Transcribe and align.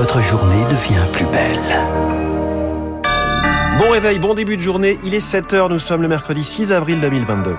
votre 0.00 0.22
journée 0.22 0.64
devient 0.64 1.04
plus 1.12 1.26
belle. 1.26 1.58
Bon 3.78 3.90
réveil, 3.90 4.18
bon 4.18 4.32
début 4.32 4.56
de 4.56 4.62
journée, 4.62 4.98
il 5.04 5.14
est 5.14 5.18
7h, 5.18 5.68
nous 5.68 5.78
sommes 5.78 6.00
le 6.00 6.08
mercredi 6.08 6.42
6 6.42 6.72
avril 6.72 7.02
2022. 7.02 7.54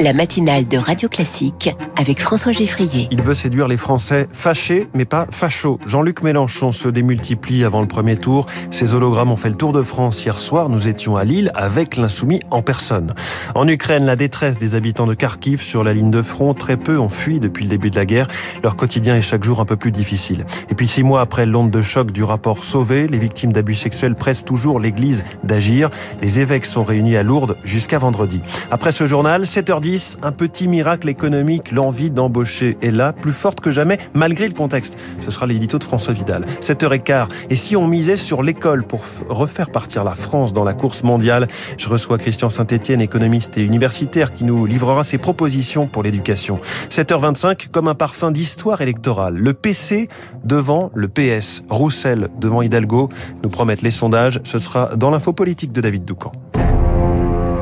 La 0.00 0.14
matinale 0.14 0.66
de 0.66 0.78
Radio 0.78 1.10
Classique 1.10 1.74
avec 1.94 2.20
François 2.20 2.52
Geffrier. 2.52 3.08
Il 3.10 3.20
veut 3.20 3.34
séduire 3.34 3.68
les 3.68 3.76
Français 3.76 4.28
fâchés, 4.32 4.88
mais 4.94 5.04
pas 5.04 5.26
fachos. 5.30 5.78
Jean-Luc 5.84 6.22
Mélenchon 6.22 6.72
se 6.72 6.88
démultiplie 6.88 7.64
avant 7.64 7.82
le 7.82 7.86
premier 7.86 8.16
tour. 8.16 8.46
Ses 8.70 8.94
hologrammes 8.94 9.30
ont 9.30 9.36
fait 9.36 9.50
le 9.50 9.56
tour 9.56 9.72
de 9.72 9.82
France 9.82 10.24
hier 10.24 10.38
soir. 10.38 10.70
Nous 10.70 10.88
étions 10.88 11.16
à 11.16 11.24
Lille 11.24 11.52
avec 11.54 11.96
l'insoumis 11.96 12.40
en 12.50 12.62
personne. 12.62 13.12
En 13.54 13.68
Ukraine, 13.68 14.06
la 14.06 14.16
détresse 14.16 14.56
des 14.56 14.74
habitants 14.74 15.06
de 15.06 15.12
Kharkiv 15.12 15.60
sur 15.60 15.84
la 15.84 15.92
ligne 15.92 16.10
de 16.10 16.22
front. 16.22 16.54
Très 16.54 16.78
peu 16.78 16.98
ont 16.98 17.10
fui 17.10 17.38
depuis 17.38 17.64
le 17.64 17.70
début 17.70 17.90
de 17.90 17.96
la 17.96 18.06
guerre. 18.06 18.26
Leur 18.62 18.76
quotidien 18.76 19.16
est 19.16 19.22
chaque 19.22 19.44
jour 19.44 19.60
un 19.60 19.66
peu 19.66 19.76
plus 19.76 19.92
difficile. 19.92 20.46
Et 20.70 20.74
puis 20.74 20.88
six 20.88 21.02
mois 21.02 21.20
après 21.20 21.44
l'onde 21.44 21.70
de 21.70 21.82
choc 21.82 22.10
du 22.10 22.22
rapport 22.22 22.64
Sauvé, 22.64 23.06
les 23.06 23.18
victimes 23.18 23.52
d'abus 23.52 23.74
sexuels 23.74 24.14
pressent 24.14 24.44
toujours 24.44 24.80
l'Église 24.80 25.24
d'agir. 25.44 25.90
Les 26.22 26.40
évêques 26.40 26.66
sont 26.66 26.84
réunis 26.84 27.16
à 27.16 27.22
Lourdes 27.22 27.58
jusqu'à 27.64 27.98
vendredi. 27.98 28.40
Après 28.70 28.92
ce 28.92 29.06
journal, 29.06 29.42
7h10, 29.42 29.89
un 30.22 30.30
petit 30.30 30.68
miracle 30.68 31.08
économique, 31.08 31.72
l'envie 31.72 32.10
d'embaucher 32.10 32.76
est 32.80 32.92
là, 32.92 33.12
plus 33.12 33.32
forte 33.32 33.60
que 33.60 33.72
jamais, 33.72 33.98
malgré 34.14 34.46
le 34.46 34.54
contexte. 34.54 34.96
Ce 35.20 35.30
sera 35.30 35.46
l'édito 35.46 35.78
de 35.78 35.84
François 35.84 36.12
Vidal. 36.12 36.44
7h15. 36.60 37.26
Et 37.50 37.56
si 37.56 37.76
on 37.76 37.88
misait 37.88 38.16
sur 38.16 38.42
l'école 38.42 38.84
pour 38.84 39.02
refaire 39.28 39.70
partir 39.70 40.04
la 40.04 40.14
France 40.14 40.52
dans 40.52 40.62
la 40.62 40.74
course 40.74 41.02
mondiale, 41.02 41.48
je 41.76 41.88
reçois 41.88 42.18
Christian 42.18 42.50
Saint-Etienne, 42.50 43.00
économiste 43.00 43.58
et 43.58 43.62
universitaire, 43.62 44.32
qui 44.32 44.44
nous 44.44 44.64
livrera 44.64 45.02
ses 45.02 45.18
propositions 45.18 45.88
pour 45.88 46.04
l'éducation. 46.04 46.60
7h25, 46.90 47.68
comme 47.68 47.88
un 47.88 47.96
parfum 47.96 48.30
d'histoire 48.30 48.82
électorale. 48.82 49.34
Le 49.34 49.54
PC 49.54 50.08
devant 50.44 50.92
le 50.94 51.08
PS. 51.08 51.62
Roussel 51.68 52.28
devant 52.38 52.62
Hidalgo. 52.62 53.08
Nous 53.42 53.48
promettent 53.50 53.82
les 53.82 53.90
sondages. 53.90 54.40
Ce 54.44 54.58
sera 54.58 54.94
dans 54.94 55.10
l'info 55.10 55.32
politique 55.32 55.72
de 55.72 55.80
David 55.80 56.04
Doucan. 56.04 56.32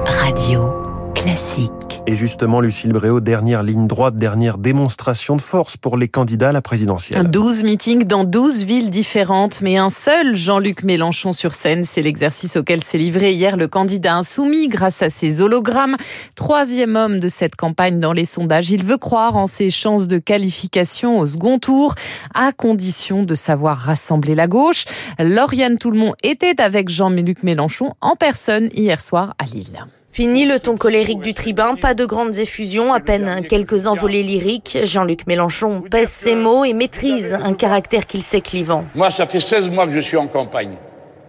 Radio 0.05 0.88
classique. 1.14 1.88
Et 2.09 2.14
justement, 2.14 2.62
Lucille 2.62 2.95
Bréau, 2.95 3.20
dernière 3.20 3.62
ligne 3.62 3.87
droite, 3.87 4.17
dernière 4.17 4.56
démonstration 4.56 5.37
de 5.37 5.42
force 5.42 5.77
pour 5.77 5.98
les 5.98 6.09
candidats 6.09 6.48
à 6.48 6.53
la 6.53 6.62
présidentielle. 6.62 7.28
12 7.28 7.65
meetings 7.65 8.05
dans 8.05 8.25
12 8.25 8.65
villes 8.65 8.89
différentes, 8.89 9.61
mais 9.61 9.77
un 9.77 9.91
seul 9.91 10.34
Jean-Luc 10.34 10.84
Mélenchon 10.84 11.33
sur 11.33 11.53
scène. 11.53 11.84
C'est 11.84 12.00
l'exercice 12.00 12.56
auquel 12.56 12.83
s'est 12.83 12.97
livré 12.97 13.34
hier 13.34 13.59
le 13.59 13.69
candidat 13.69 14.17
insoumis 14.17 14.69
grâce 14.69 15.03
à 15.03 15.11
ses 15.11 15.42
hologrammes. 15.42 15.98
Troisième 16.34 16.97
homme 16.97 17.20
de 17.20 17.28
cette 17.28 17.56
campagne 17.56 17.98
dans 17.98 18.15
les 18.15 18.25
sondages. 18.25 18.70
Il 18.70 18.84
veut 18.84 18.97
croire 18.97 19.37
en 19.37 19.47
ses 19.47 19.69
chances 19.69 20.09
de 20.09 20.17
qualification 20.17 21.19
au 21.19 21.27
second 21.27 21.59
tour, 21.59 21.95
à 22.34 22.53
condition 22.53 23.22
de 23.22 23.34
savoir 23.34 23.77
rassembler 23.77 24.34
la 24.34 24.47
gauche. 24.47 24.87
Lauriane 25.19 25.77
Toulmont 25.77 26.15
était 26.22 26.59
avec 26.62 26.89
Jean-Luc 26.89 27.43
Mélenchon 27.43 27.93
en 28.00 28.17
personne 28.17 28.70
hier 28.72 29.03
soir 29.03 29.34
à 29.39 29.45
Lille. 29.45 29.84
Fini 30.11 30.47
le 30.47 30.59
ton 30.59 30.77
colérique 30.77 31.20
du 31.20 31.34
tribun, 31.34 31.77
pas 31.77 31.95
de 31.95 32.05
grandes 32.05 32.39
effusions, 32.39 32.92
à 32.92 32.98
peine 32.98 33.42
quelques 33.48 33.87
envolées 33.87 34.23
lyriques. 34.23 34.78
Jean-Luc 34.83 35.27
Mélenchon 35.27 35.83
pèse 35.83 36.11
ses 36.11 36.34
mots 36.34 36.65
et 36.65 36.73
maîtrise 36.73 37.39
un 37.41 37.55
caractère 37.55 38.06
qu'il 38.06 38.23
sait 38.23 38.41
clivant. 38.41 38.84
Moi, 38.95 39.11
ça 39.11 39.27
fait 39.27 39.39
16 39.39 39.70
mois 39.70 39.87
que 39.87 39.92
je 39.92 40.00
suis 40.00 40.17
en 40.17 40.27
campagne. 40.27 40.77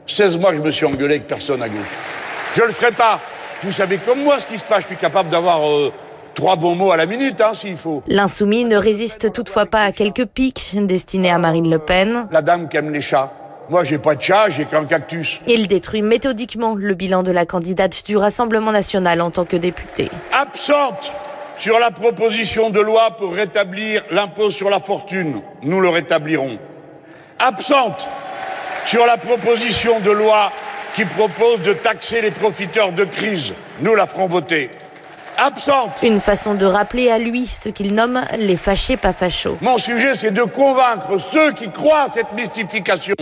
16 0.07 0.39
mois 0.39 0.51
que 0.51 0.57
je 0.57 0.61
me 0.63 0.71
suis 0.71 0.85
engueulé 0.85 1.15
avec 1.15 1.27
personne 1.27 1.61
à 1.61 1.67
gauche. 1.69 1.77
Je 2.55 2.61
le 2.63 2.71
ferai 2.71 2.91
pas. 2.91 3.19
Vous 3.63 3.73
savez 3.73 3.97
comme 3.97 4.23
moi 4.23 4.39
ce 4.39 4.45
qui 4.51 4.57
se 4.57 4.63
passe, 4.63 4.81
je 4.83 4.87
suis 4.87 4.95
capable 4.95 5.29
d'avoir 5.29 5.69
euh, 5.69 5.91
trois 6.33 6.55
bons 6.55 6.73
mots 6.73 6.91
à 6.91 6.97
la 6.97 7.05
minute, 7.05 7.39
hein, 7.41 7.51
s'il 7.53 7.77
faut. 7.77 8.01
L'insoumis 8.07 8.63
ne 8.65 8.77
résiste 8.77 9.31
toutefois 9.33 9.65
pas 9.65 9.83
à 9.83 9.91
quelques 9.91 10.25
pics 10.25 10.75
destinés 10.79 11.29
à 11.29 11.37
Marine 11.37 11.69
Le 11.69 11.77
Pen. 11.79 12.27
La 12.31 12.41
dame 12.41 12.69
qui 12.69 12.77
aime 12.77 12.91
les 12.91 13.01
chats. 13.01 13.31
Moi, 13.69 13.83
j'ai 13.83 13.99
pas 13.99 14.15
de 14.15 14.21
chat, 14.21 14.49
j'ai 14.49 14.65
qu'un 14.65 14.85
cactus. 14.85 15.39
Il 15.45 15.67
détruit 15.67 16.01
méthodiquement 16.01 16.73
le 16.73 16.95
bilan 16.95 17.21
de 17.21 17.31
la 17.31 17.45
candidate 17.45 18.03
du 18.03 18.17
Rassemblement 18.17 18.71
national 18.71 19.21
en 19.21 19.29
tant 19.29 19.45
que 19.45 19.57
députée. 19.57 20.09
Absente 20.33 21.13
sur 21.59 21.77
la 21.77 21.91
proposition 21.91 22.71
de 22.71 22.79
loi 22.79 23.11
pour 23.11 23.31
rétablir 23.33 24.03
l'impôt 24.09 24.49
sur 24.49 24.71
la 24.71 24.79
fortune. 24.79 25.41
Nous 25.61 25.81
le 25.81 25.89
rétablirons. 25.89 26.57
Absente 27.37 28.09
sur 28.85 29.05
la 29.05 29.17
proposition 29.17 29.99
de 29.99 30.09
loi 30.09 30.51
qui 30.95 31.05
propose 31.05 31.61
de 31.61 31.73
taxer 31.73 32.21
les 32.21 32.31
profiteurs 32.31 32.91
de 32.91 33.03
crise. 33.03 33.53
Nous 33.81 33.93
la 33.93 34.07
ferons 34.07 34.27
voter. 34.27 34.71
Absente. 35.37 35.91
Une 36.01 36.19
façon 36.19 36.55
de 36.55 36.65
rappeler 36.65 37.11
à 37.11 37.19
lui 37.19 37.45
ce 37.45 37.69
qu'il 37.69 37.93
nomme 37.93 38.23
les 38.39 38.57
fâchés 38.57 38.97
pas 38.97 39.13
fachos. 39.13 39.57
Mon 39.61 39.77
sujet, 39.77 40.15
c'est 40.15 40.31
de 40.31 40.43
convaincre 40.43 41.19
ceux 41.19 41.51
qui 41.51 41.69
croient 41.69 42.05
à 42.09 42.11
cette 42.11 42.33
mystification 42.33 43.15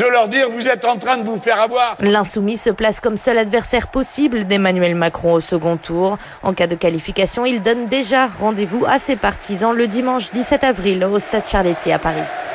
de 0.00 0.06
leur 0.06 0.28
dire 0.28 0.48
vous 0.50 0.66
êtes 0.66 0.84
en 0.86 0.96
train 0.96 1.18
de 1.18 1.24
vous 1.24 1.38
faire 1.38 1.60
avoir. 1.60 1.96
L'insoumis 2.00 2.56
se 2.56 2.70
place 2.70 3.00
comme 3.00 3.18
seul 3.18 3.36
adversaire 3.36 3.88
possible 3.88 4.44
d'Emmanuel 4.44 4.94
Macron 4.94 5.34
au 5.34 5.40
second 5.40 5.76
tour. 5.76 6.16
En 6.42 6.54
cas 6.54 6.66
de 6.66 6.74
qualification, 6.74 7.44
il 7.44 7.62
donne 7.62 7.86
déjà 7.86 8.26
rendez-vous 8.26 8.86
à 8.86 8.98
ses 8.98 9.16
partisans 9.16 9.74
le 9.74 9.86
dimanche 9.86 10.30
17 10.32 10.64
avril 10.64 11.04
au 11.04 11.18
Stade 11.18 11.46
Charletti 11.46 11.92
à 11.92 11.98
Paris. 11.98 12.49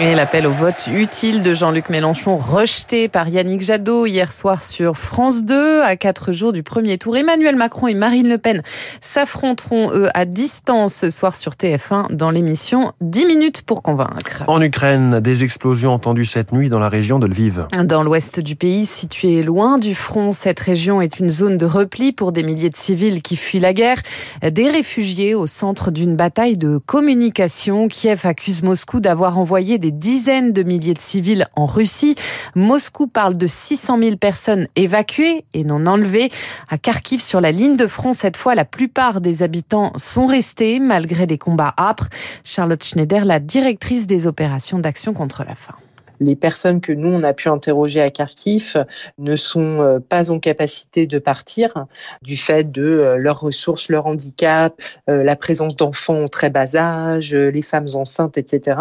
Et 0.00 0.14
l'appel 0.14 0.46
au 0.46 0.50
vote 0.50 0.88
utile 0.92 1.42
de 1.42 1.54
Jean-Luc 1.54 1.88
Mélenchon 1.90 2.36
rejeté 2.36 3.08
par 3.08 3.28
Yannick 3.28 3.62
Jadot 3.62 4.04
hier 4.04 4.32
soir 4.32 4.62
sur 4.62 4.98
France 4.98 5.44
2 5.44 5.80
à 5.80 5.96
quatre 5.96 6.32
jours 6.32 6.52
du 6.52 6.62
premier 6.62 6.98
tour. 6.98 7.16
Emmanuel 7.16 7.56
Macron 7.56 7.86
et 7.86 7.94
Marine 7.94 8.28
Le 8.28 8.36
Pen 8.36 8.62
s'affronteront 9.00 9.92
eux 9.92 10.08
à 10.12 10.24
distance 10.24 10.96
ce 10.96 11.10
soir 11.10 11.36
sur 11.36 11.52
TF1 11.52 12.12
dans 12.14 12.30
l'émission 12.30 12.92
10 13.00 13.26
minutes 13.26 13.62
pour 13.62 13.82
convaincre. 13.82 14.42
En 14.48 14.60
Ukraine, 14.60 15.20
des 15.20 15.44
explosions 15.44 15.92
entendues 15.92 16.26
cette 16.26 16.52
nuit 16.52 16.68
dans 16.68 16.80
la 16.80 16.88
région 16.88 17.18
de 17.18 17.26
Lviv. 17.26 17.66
Dans 17.84 18.02
l'ouest 18.02 18.40
du 18.40 18.56
pays, 18.56 18.86
situé 18.86 19.42
loin 19.42 19.78
du 19.78 19.94
front, 19.94 20.32
cette 20.32 20.60
région 20.60 21.00
est 21.00 21.20
une 21.20 21.30
zone 21.30 21.56
de 21.56 21.66
repli 21.66 22.12
pour 22.12 22.32
des 22.32 22.42
milliers 22.42 22.70
de 22.70 22.76
civils 22.76 23.22
qui 23.22 23.36
fuient 23.36 23.60
la 23.60 23.72
guerre. 23.72 24.02
Des 24.42 24.68
réfugiés 24.68 25.34
au 25.34 25.46
centre 25.46 25.90
d'une 25.90 26.16
bataille 26.16 26.58
de 26.58 26.76
communication. 26.76 27.88
Kiev 27.88 28.22
accuse 28.24 28.62
Moscou 28.62 29.00
d'avoir 29.00 29.38
envoyé 29.38 29.75
des 29.78 29.90
dizaines 29.90 30.52
de 30.52 30.62
milliers 30.62 30.94
de 30.94 31.00
civils 31.00 31.46
en 31.54 31.66
Russie. 31.66 32.14
Moscou 32.54 33.06
parle 33.06 33.36
de 33.36 33.46
600 33.46 33.98
000 33.98 34.16
personnes 34.16 34.66
évacuées 34.76 35.44
et 35.54 35.64
non 35.64 35.86
enlevées. 35.86 36.30
À 36.68 36.78
Kharkiv, 36.78 37.20
sur 37.20 37.40
la 37.40 37.52
ligne 37.52 37.76
de 37.76 37.86
front, 37.86 38.12
cette 38.12 38.36
fois, 38.36 38.54
la 38.54 38.64
plupart 38.64 39.20
des 39.20 39.42
habitants 39.42 39.92
sont 39.96 40.26
restés 40.26 40.80
malgré 40.80 41.26
des 41.26 41.38
combats 41.38 41.74
âpres. 41.78 42.08
Charlotte 42.44 42.82
Schneider, 42.82 43.24
la 43.24 43.40
directrice 43.40 44.06
des 44.06 44.26
opérations 44.26 44.78
d'action 44.78 45.12
contre 45.12 45.44
la 45.44 45.54
faim 45.54 45.74
les 46.20 46.36
personnes 46.36 46.80
que 46.80 46.92
nous, 46.92 47.08
on 47.08 47.22
a 47.22 47.32
pu 47.32 47.48
interroger 47.48 48.00
à 48.00 48.10
Kharkiv 48.10 48.84
ne 49.18 49.36
sont 49.36 49.80
euh, 49.80 49.98
pas 50.00 50.30
en 50.30 50.38
capacité 50.38 51.06
de 51.06 51.18
partir 51.18 51.86
du 52.22 52.36
fait 52.36 52.70
de 52.70 52.82
euh, 52.82 53.16
leurs 53.16 53.40
ressources, 53.40 53.88
leur 53.88 54.06
handicap, 54.06 54.80
euh, 55.08 55.22
la 55.22 55.36
présence 55.36 55.76
d'enfants 55.76 56.24
au 56.24 56.28
très 56.28 56.50
bas 56.50 56.76
âge, 56.76 57.34
les 57.34 57.62
femmes 57.62 57.88
enceintes, 57.94 58.38
etc. 58.38 58.78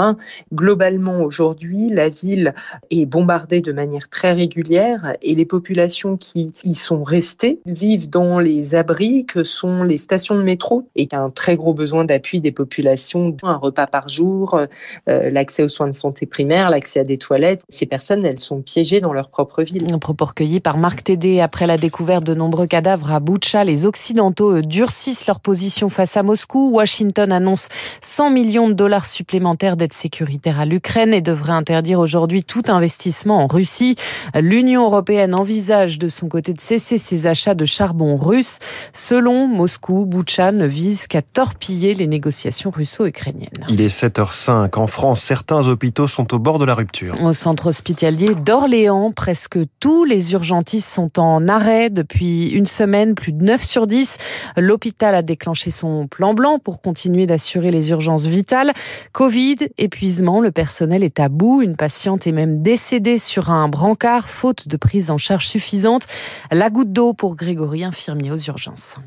Globalement, 0.53 1.21
aujourd'hui, 1.21 1.89
la 1.89 2.09
ville 2.09 2.53
est 2.91 3.05
bombardée 3.05 3.61
de 3.61 3.71
manière 3.71 4.09
très 4.09 4.33
régulière 4.33 5.15
et 5.21 5.35
les 5.35 5.45
populations 5.45 6.17
qui 6.17 6.53
y 6.63 6.75
sont 6.75 7.03
restées 7.03 7.59
vivent 7.65 8.09
dans 8.09 8.39
les 8.39 8.75
abris 8.75 9.25
que 9.25 9.43
sont 9.43 9.83
les 9.83 9.97
stations 9.97 10.35
de 10.35 10.43
métro 10.43 10.87
et 10.95 11.07
un 11.11 11.29
très 11.29 11.55
gros 11.55 11.73
besoin 11.73 12.05
d'appui 12.05 12.41
des 12.41 12.51
populations, 12.51 13.35
un 13.43 13.55
repas 13.55 13.87
par 13.87 14.09
jour, 14.09 14.59
l'accès 15.07 15.63
aux 15.63 15.69
soins 15.69 15.87
de 15.87 15.95
santé 15.95 16.25
primaires, 16.25 16.69
l'accès 16.69 16.99
à 16.99 17.03
des 17.03 17.17
toilettes. 17.25 17.63
Ces 17.69 17.85
personnes, 17.85 18.25
elles 18.25 18.39
sont 18.39 18.61
piégées 18.61 19.01
dans 19.01 19.13
leur 19.13 19.29
propre 19.29 19.63
ville. 19.63 19.85
Un 19.91 19.99
propos 19.99 20.25
recueilli 20.25 20.59
par 20.59 20.77
Marc 20.77 21.03
Tédé 21.03 21.41
après 21.41 21.67
la 21.67 21.77
découverte 21.77 22.23
de 22.23 22.33
nombreux 22.33 22.67
cadavres 22.67 23.11
à 23.11 23.19
Boutcha. 23.19 23.63
Les 23.63 23.85
Occidentaux 23.85 24.61
durcissent 24.61 25.27
leur 25.27 25.39
position 25.39 25.89
face 25.89 26.17
à 26.17 26.23
Moscou. 26.23 26.69
Washington 26.71 27.31
annonce 27.31 27.69
100 28.01 28.29
millions 28.29 28.67
de 28.67 28.73
dollars 28.73 29.05
supplémentaires 29.05 29.77
d'aide 29.77 29.93
sécuritaire 29.93 30.59
à 30.59 30.65
l'Ukraine 30.65 31.13
et 31.13 31.21
devrait 31.21 31.53
interdire 31.53 31.99
aujourd'hui 31.99 32.43
tout 32.43 32.63
investissement 32.67 33.43
en 33.43 33.47
Russie. 33.47 33.95
L'Union 34.35 34.85
européenne 34.85 35.33
envisage 35.33 35.97
de 35.97 36.07
son 36.07 36.27
côté 36.27 36.53
de 36.53 36.61
cesser 36.61 36.97
ses 36.97 37.27
achats 37.27 37.55
de 37.55 37.65
charbon 37.65 38.15
russe. 38.15 38.59
Selon 38.93 39.47
Moscou, 39.47 40.05
Boutcha 40.05 40.51
ne 40.51 40.65
vise 40.65 41.07
qu'à 41.07 41.21
torpiller 41.21 41.93
les 41.93 42.07
négociations 42.07 42.69
russo-ukrainiennes. 42.69 43.65
Il 43.69 43.81
est 43.81 43.87
7h05. 43.87 44.77
En 44.77 44.87
France, 44.87 45.21
certains 45.21 45.67
hôpitaux 45.67 46.07
sont 46.07 46.33
au 46.33 46.39
bord 46.39 46.59
de 46.59 46.65
la 46.65 46.75
rupture. 46.75 47.14
Au 47.23 47.31
centre 47.31 47.67
hospitalier 47.67 48.35
d'Orléans, 48.35 49.11
presque 49.11 49.57
tous 49.79 50.03
les 50.03 50.33
urgentistes 50.33 50.89
sont 50.89 51.17
en 51.17 51.47
arrêt 51.47 51.89
depuis 51.89 52.49
une 52.49 52.65
semaine, 52.65 53.15
plus 53.15 53.31
de 53.31 53.41
9 53.41 53.63
sur 53.63 53.87
10. 53.87 54.17
L'hôpital 54.57 55.15
a 55.15 55.21
déclenché 55.21 55.71
son 55.71 56.07
plan 56.07 56.33
blanc 56.33 56.59
pour 56.59 56.81
continuer 56.81 57.25
d'assurer 57.25 57.71
les 57.71 57.89
urgences 57.91 58.25
vitales. 58.25 58.73
Covid, 59.13 59.55
épuisement, 59.77 60.41
le 60.41 60.51
personnel 60.51 61.03
est 61.03 61.19
à 61.21 61.29
bout. 61.29 61.61
Une 61.61 61.77
patiente 61.77 62.27
est 62.27 62.33
même 62.33 62.61
décédée 62.61 63.17
sur 63.17 63.49
un 63.49 63.69
brancard, 63.69 64.27
faute 64.27 64.67
de 64.67 64.75
prise 64.75 65.09
en 65.09 65.17
charge 65.17 65.47
suffisante. 65.47 66.07
La 66.51 66.69
goutte 66.69 66.91
d'eau 66.91 67.13
pour 67.13 67.35
Grégory, 67.35 67.85
infirmier 67.85 68.31
aux 68.31 68.37
urgences 68.37 68.97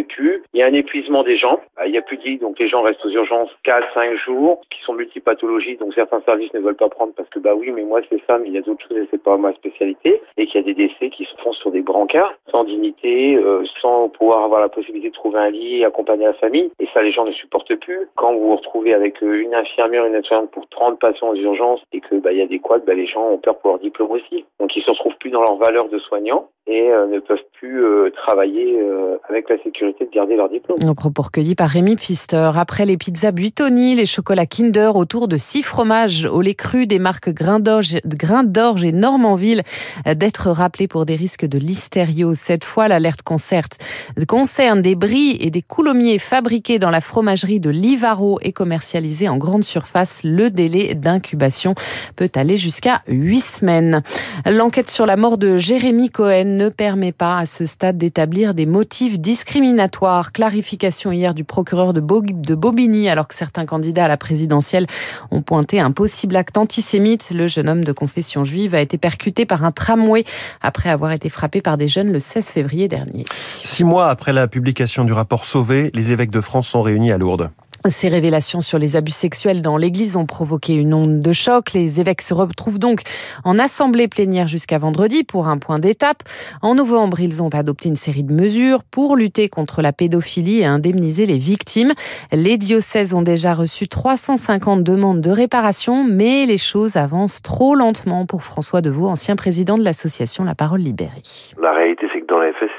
plus. 0.00 0.42
Il 0.54 0.60
y 0.60 0.62
a 0.62 0.66
un 0.66 0.72
épuisement 0.72 1.22
des 1.22 1.36
gens. 1.36 1.60
Bah, 1.76 1.86
il 1.86 1.92
n'y 1.92 1.98
a 1.98 2.02
plus 2.02 2.16
de 2.16 2.22
lit, 2.22 2.38
donc 2.38 2.58
les 2.58 2.68
gens 2.68 2.82
restent 2.82 3.04
aux 3.04 3.10
urgences 3.10 3.50
4, 3.64 3.92
5 3.92 4.14
jours, 4.24 4.60
qui 4.70 4.80
sont 4.82 4.94
multipathologies, 4.94 5.76
donc 5.76 5.92
certains 5.94 6.22
services 6.22 6.52
ne 6.54 6.60
veulent 6.60 6.76
pas 6.76 6.88
prendre 6.88 7.12
parce 7.14 7.28
que 7.28 7.38
bah 7.38 7.54
oui, 7.54 7.70
mais 7.70 7.82
moi 7.82 8.00
c'est 8.08 8.22
ça, 8.26 8.38
mais 8.38 8.48
il 8.48 8.54
y 8.54 8.58
a 8.58 8.62
d'autres 8.62 8.86
choses 8.88 8.98
et 8.98 9.08
c'est 9.10 9.22
pas 9.22 9.36
ma 9.36 9.52
spécialité. 9.52 10.22
Et 10.36 10.46
qu'il 10.46 10.60
y 10.60 10.64
a 10.64 10.66
des 10.66 10.74
décès 10.74 11.10
qui 11.10 11.24
se 11.24 11.42
font 11.42 11.52
sur 11.52 11.70
des 11.70 11.82
brancards, 11.82 12.32
sans 12.50 12.64
dignité, 12.64 13.36
euh, 13.36 13.64
sans 13.80 14.08
pouvoir 14.08 14.44
avoir 14.44 14.60
la 14.60 14.68
possibilité 14.68 15.10
de 15.10 15.14
trouver 15.14 15.38
un 15.38 15.50
lit 15.50 15.80
et 15.80 15.84
accompagner 15.84 16.24
la 16.24 16.34
famille. 16.34 16.70
Et 16.80 16.88
ça, 16.94 17.02
les 17.02 17.12
gens 17.12 17.24
ne 17.24 17.32
supportent 17.32 17.74
plus. 17.76 18.08
Quand 18.16 18.32
vous 18.32 18.48
vous 18.48 18.56
retrouvez 18.56 18.94
avec 18.94 19.22
euh, 19.22 19.42
une 19.42 19.54
infirmière, 19.54 20.06
une 20.06 20.14
aide 20.14 20.22
pour 20.52 20.68
30 20.68 20.98
patients 20.98 21.30
aux 21.30 21.34
urgences 21.34 21.80
et 21.92 22.00
que 22.00 22.14
bah 22.16 22.32
il 22.32 22.38
y 22.38 22.42
a 22.42 22.46
des 22.46 22.58
quads, 22.58 22.78
bah, 22.86 22.94
les 22.94 23.06
gens 23.06 23.28
ont 23.28 23.38
peur 23.38 23.58
pour 23.58 23.70
leur 23.70 23.78
diplôme 23.80 24.12
aussi. 24.12 24.44
Donc 24.60 24.74
ils 24.76 24.82
se 24.82 24.90
retrouvent 24.90 25.16
plus 25.18 25.30
dans 25.30 25.42
leur 25.42 25.56
valeur 25.56 25.88
de 25.88 25.98
soignants 25.98 26.48
et 26.68 26.90
euh, 26.90 27.06
ne 27.08 27.18
peuvent 27.18 27.38
plus 27.54 27.84
euh, 27.84 28.10
travailler 28.10 28.78
euh, 28.80 29.16
avec 29.28 29.48
la 29.48 29.60
sécurité 29.64 30.04
de 30.04 30.10
garder 30.10 30.36
leur 30.36 30.48
diplôme. 30.48 30.78
Un 30.84 30.94
propos 30.94 31.22
recueillis 31.22 31.56
par 31.56 31.68
Rémi 31.68 31.96
Pfister. 31.96 32.50
Après 32.54 32.86
les 32.86 32.96
pizzas 32.96 33.32
Buitoni, 33.32 33.96
les 33.96 34.06
chocolats 34.06 34.46
Kinder 34.46 34.92
autour 34.94 35.26
de 35.26 35.36
six 35.36 35.62
fromages 35.62 36.24
au 36.24 36.40
lait 36.40 36.54
cru 36.54 36.86
des 36.86 37.00
marques 37.00 37.30
Grain 37.30 37.58
d'Orge 37.58 38.84
et 38.84 38.92
Normandville 38.92 39.62
d'être 40.06 40.50
rappelés 40.50 40.86
pour 40.86 41.04
des 41.04 41.16
risques 41.16 41.46
de 41.46 41.58
listerio. 41.58 42.34
Cette 42.34 42.64
fois, 42.64 42.86
l'alerte 42.86 43.22
concerne 43.22 44.82
des 44.82 44.94
bris 44.94 45.36
et 45.40 45.50
des 45.50 45.62
coulommiers 45.62 46.18
fabriqués 46.18 46.78
dans 46.78 46.90
la 46.90 47.00
fromagerie 47.00 47.60
de 47.60 47.70
Livaro 47.70 48.38
et 48.42 48.52
commercialisés 48.52 49.28
en 49.28 49.36
grande 49.36 49.64
surface. 49.64 50.22
Le 50.24 50.50
délai 50.50 50.94
d'incubation 50.94 51.74
peut 52.16 52.30
aller 52.34 52.56
jusqu'à 52.56 53.02
huit 53.08 53.40
semaines. 53.40 54.02
L'enquête 54.46 54.90
sur 54.90 55.06
la 55.06 55.16
mort 55.16 55.38
de 55.38 55.58
Jérémy 55.58 56.10
Cohen 56.10 56.51
ne 56.56 56.68
permet 56.68 57.12
pas 57.12 57.38
à 57.38 57.46
ce 57.46 57.66
stade 57.66 57.98
d'établir 57.98 58.54
des 58.54 58.66
motifs 58.66 59.18
discriminatoires. 59.18 60.32
Clarification 60.32 61.12
hier 61.12 61.34
du 61.34 61.44
procureur 61.44 61.92
de 61.92 62.00
Bobigny 62.00 63.08
alors 63.08 63.28
que 63.28 63.34
certains 63.34 63.66
candidats 63.66 64.04
à 64.04 64.08
la 64.08 64.16
présidentielle 64.16 64.86
ont 65.30 65.42
pointé 65.42 65.80
un 65.80 65.90
possible 65.90 66.36
acte 66.36 66.56
antisémite. 66.58 67.30
Le 67.34 67.46
jeune 67.46 67.68
homme 67.68 67.84
de 67.84 67.92
confession 67.92 68.44
juive 68.44 68.74
a 68.74 68.80
été 68.80 68.98
percuté 68.98 69.46
par 69.46 69.64
un 69.64 69.72
tramway 69.72 70.24
après 70.60 70.90
avoir 70.90 71.12
été 71.12 71.28
frappé 71.28 71.60
par 71.60 71.76
des 71.76 71.88
jeunes 71.88 72.12
le 72.12 72.20
16 72.20 72.48
février 72.48 72.88
dernier. 72.88 73.24
Six 73.30 73.84
mois 73.84 74.08
après 74.08 74.32
la 74.32 74.48
publication 74.48 75.04
du 75.04 75.12
rapport 75.12 75.46
Sauvé, 75.46 75.90
les 75.94 76.12
évêques 76.12 76.30
de 76.30 76.40
France 76.40 76.68
sont 76.68 76.80
réunis 76.80 77.12
à 77.12 77.18
Lourdes. 77.18 77.50
Ces 77.88 78.08
révélations 78.08 78.60
sur 78.60 78.78
les 78.78 78.96
abus 78.96 79.10
sexuels 79.10 79.60
dans 79.60 79.76
l'Église 79.76 80.16
ont 80.16 80.26
provoqué 80.26 80.74
une 80.74 80.94
onde 80.94 81.20
de 81.20 81.32
choc. 81.32 81.72
Les 81.72 82.00
évêques 82.00 82.22
se 82.22 82.32
retrouvent 82.32 82.78
donc 82.78 83.00
en 83.44 83.58
assemblée 83.58 84.06
plénière 84.06 84.46
jusqu'à 84.46 84.78
vendredi 84.78 85.24
pour 85.24 85.48
un 85.48 85.58
point 85.58 85.80
d'étape. 85.80 86.22
En 86.62 86.76
novembre, 86.76 87.20
ils 87.20 87.42
ont 87.42 87.48
adopté 87.48 87.88
une 87.88 87.96
série 87.96 88.22
de 88.22 88.32
mesures 88.32 88.84
pour 88.84 89.16
lutter 89.16 89.48
contre 89.48 89.82
la 89.82 89.92
pédophilie 89.92 90.60
et 90.60 90.64
indemniser 90.64 91.26
les 91.26 91.38
victimes. 91.38 91.92
Les 92.30 92.56
diocèses 92.56 93.14
ont 93.14 93.22
déjà 93.22 93.54
reçu 93.54 93.88
350 93.88 94.84
demandes 94.84 95.20
de 95.20 95.30
réparation, 95.30 96.04
mais 96.04 96.46
les 96.46 96.58
choses 96.58 96.96
avancent 96.96 97.42
trop 97.42 97.74
lentement 97.74 98.26
pour 98.26 98.44
François 98.44 98.80
Deveau, 98.80 99.06
ancien 99.06 99.34
président 99.34 99.76
de 99.76 99.82
l'association 99.82 100.44
La 100.44 100.54
Parole 100.54 100.80
Libérée. 100.80 101.22
La 101.60 101.72
réalité, 101.72 102.06
c'est 102.12 102.20
que 102.20 102.26
dans 102.26 102.40
les 102.40 102.52
faits, 102.52 102.70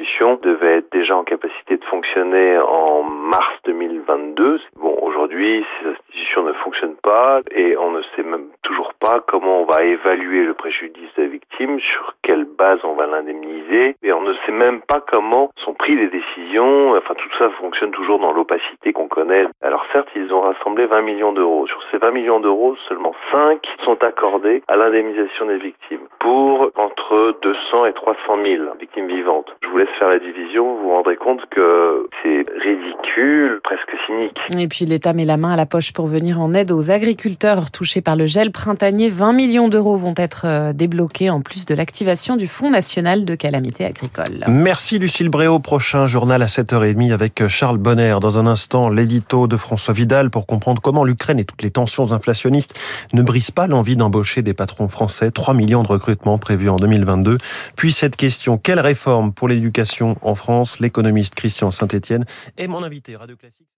institutions 0.00 0.38
devaient 0.42 0.78
être 0.78 0.92
déjà 0.92 1.16
en 1.16 1.24
capacité 1.24 1.76
de 1.76 1.84
fonctionner 1.84 2.58
en 2.58 3.02
mars 3.02 3.54
2022. 3.66 4.60
Bon, 4.76 4.96
aujourd'hui, 5.02 5.64
ces 5.80 5.88
institutions 5.88 6.42
ne 6.44 6.52
fonctionnent 6.54 6.96
pas 7.02 7.40
et 7.54 7.76
on 7.76 7.92
ne 7.92 8.02
sait 8.16 8.22
même 8.22 8.46
toujours 8.62 8.94
pas 8.94 9.20
comment 9.26 9.62
on 9.62 9.64
va 9.64 9.84
évaluer 9.84 10.44
le 10.44 10.54
préjudice 10.54 11.08
de 11.16 11.22
la 11.22 11.28
victime, 11.28 11.78
sur 11.80 12.14
quelle 12.22 12.46
on 12.84 12.94
va 12.94 13.06
l'indemniser 13.06 13.96
et 14.02 14.12
on 14.12 14.22
ne 14.22 14.34
sait 14.46 14.52
même 14.52 14.80
pas 14.82 15.00
comment 15.00 15.50
sont 15.64 15.74
prises 15.74 15.98
les 15.98 16.08
décisions. 16.08 16.96
Enfin, 16.96 17.14
tout 17.14 17.28
ça 17.38 17.50
fonctionne 17.60 17.90
toujours 17.90 18.18
dans 18.18 18.32
l'opacité 18.32 18.92
qu'on 18.92 19.08
connaît. 19.08 19.46
Alors 19.62 19.84
certes, 19.92 20.08
ils 20.14 20.32
ont 20.32 20.40
rassemblé 20.40 20.86
20 20.86 21.02
millions 21.02 21.32
d'euros. 21.32 21.66
Sur 21.66 21.80
ces 21.90 21.98
20 21.98 22.10
millions 22.10 22.40
d'euros, 22.40 22.76
seulement 22.88 23.14
5 23.32 23.60
sont 23.84 24.02
accordés 24.02 24.62
à 24.68 24.76
l'indemnisation 24.76 25.46
des 25.46 25.58
victimes 25.58 26.06
pour 26.18 26.70
entre 26.76 27.36
200 27.42 27.86
et 27.86 27.92
300 27.92 28.18
000 28.44 28.64
victimes 28.78 29.08
vivantes. 29.08 29.48
Je 29.62 29.68
vous 29.68 29.78
laisse 29.78 29.88
faire 29.98 30.08
la 30.08 30.18
division, 30.18 30.74
vous 30.74 30.82
vous 30.82 30.90
rendrez 30.90 31.16
compte 31.16 31.40
que 31.50 32.08
c'est 32.22 32.46
ridicule, 32.58 33.60
presque 33.62 33.92
cynique. 34.06 34.38
Et 34.58 34.68
puis 34.68 34.84
l'État 34.84 35.12
met 35.12 35.24
la 35.24 35.36
main 35.36 35.52
à 35.52 35.56
la 35.56 35.66
poche 35.66 35.92
pour 35.92 36.06
venir 36.06 36.40
en 36.40 36.52
aide 36.54 36.72
aux 36.72 36.90
agriculteurs 36.90 37.70
touchés 37.70 38.02
par 38.02 38.16
le 38.16 38.26
gel 38.26 38.52
printanier. 38.52 39.08
20 39.08 39.32
millions 39.32 39.68
d'euros 39.68 39.96
vont 39.96 40.14
être 40.16 40.44
euh, 40.46 40.72
débloqués 40.72 41.30
en 41.30 41.40
plus 41.40 41.66
de 41.66 41.74
l'activation 41.74 42.36
du 42.36 42.48
Fonds 42.50 42.70
national 42.70 43.24
de 43.24 43.34
calamité 43.36 43.84
agricole. 43.86 44.44
Merci 44.48 44.98
Lucille 44.98 45.28
Bréau. 45.28 45.60
Prochain 45.60 46.06
journal 46.06 46.42
à 46.42 46.46
7h30 46.46 47.12
avec 47.12 47.46
Charles 47.46 47.78
Bonner. 47.78 48.16
Dans 48.20 48.38
un 48.38 48.46
instant, 48.46 48.90
l'édito 48.90 49.46
de 49.46 49.56
François 49.56 49.94
Vidal 49.94 50.30
pour 50.30 50.46
comprendre 50.46 50.82
comment 50.82 51.04
l'Ukraine 51.04 51.38
et 51.38 51.44
toutes 51.44 51.62
les 51.62 51.70
tensions 51.70 52.12
inflationnistes 52.12 52.78
ne 53.12 53.22
brisent 53.22 53.52
pas 53.52 53.68
l'envie 53.68 53.96
d'embaucher 53.96 54.42
des 54.42 54.52
patrons 54.52 54.88
français. 54.88 55.30
3 55.30 55.54
millions 55.54 55.84
de 55.84 55.88
recrutements 55.88 56.38
prévus 56.38 56.68
en 56.68 56.76
2022. 56.76 57.38
Puis 57.76 57.92
cette 57.92 58.16
question, 58.16 58.58
quelle 58.58 58.80
réforme 58.80 59.32
pour 59.32 59.48
l'éducation 59.48 60.18
en 60.22 60.34
France? 60.34 60.80
L'économiste 60.80 61.36
Christian 61.36 61.70
Saint-Etienne 61.70 62.24
est 62.58 62.66
mon 62.66 62.82
invité 62.82 63.14
Radio 63.14 63.36
Classique. 63.36 63.68